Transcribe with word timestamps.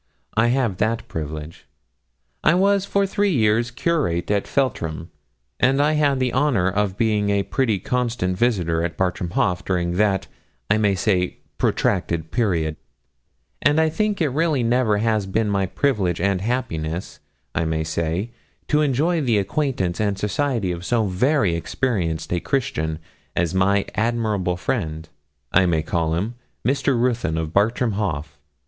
I 0.35 0.47
have 0.47 0.77
that 0.77 1.07
privilege. 1.07 1.67
I 2.43 2.55
was 2.55 2.85
for 2.85 3.05
three 3.05 3.29
years 3.29 3.69
curate 3.69 4.31
of 4.31 4.47
Feltram, 4.47 5.11
and 5.59 5.79
I 5.79 5.91
had 5.93 6.19
the 6.19 6.33
honour 6.33 6.67
of 6.69 6.97
being 6.97 7.29
a 7.29 7.43
pretty 7.43 7.77
constant 7.77 8.35
visitor 8.35 8.83
at 8.83 8.97
Bartram 8.97 9.29
Haugh 9.29 9.61
during 9.63 9.97
that, 9.97 10.25
I 10.71 10.79
may 10.79 10.95
say, 10.95 11.37
protracted 11.59 12.31
period; 12.31 12.77
and 13.61 13.79
I 13.79 13.89
think 13.89 14.19
it 14.19 14.29
really 14.29 14.63
never 14.63 14.97
has 14.97 15.27
been 15.27 15.51
my 15.51 15.67
privilege 15.67 16.19
and 16.19 16.41
happiness, 16.41 17.19
I 17.53 17.65
may 17.65 17.83
say, 17.83 18.31
to 18.69 18.81
enjoy 18.81 19.21
the 19.21 19.37
acquaintance 19.37 20.01
and 20.01 20.17
society 20.17 20.71
of 20.71 20.83
so 20.83 21.05
very 21.05 21.53
experienced 21.53 22.33
a 22.33 22.39
Christian, 22.39 22.97
as 23.35 23.53
my 23.53 23.85
admirable 23.93 24.57
friend, 24.57 25.07
I 25.51 25.67
may 25.67 25.83
call 25.83 26.15
him, 26.15 26.33
Mr. 26.65 26.99
Ruthyn, 26.99 27.37
of 27.37 27.53
Bartram 27.53 27.91
Haugh. 27.91 28.23